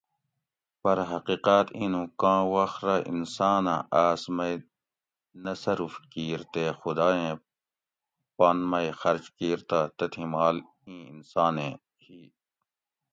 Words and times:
پرہ 0.81 1.03
حقیقاۤت 1.13 1.67
اِیں 1.77 1.89
نوں 1.91 2.07
کاں 2.21 2.41
وخت 2.53 2.79
رہ 2.87 2.95
انسانہ 3.11 3.75
آس 4.03 4.21
مئ 4.35 4.53
نصرف 5.43 5.93
کِیر 6.11 6.41
تے 6.53 6.63
خدایٔیں 6.79 7.35
پن 8.37 8.57
مئ 8.69 8.87
خرچ 8.99 9.25
کیر 9.37 9.59
تہ 9.69 9.79
تتھیں 9.97 10.27
مال 10.33 10.55
ایں 10.87 11.01
انسانیں 11.13 11.73
ہی 12.03 12.21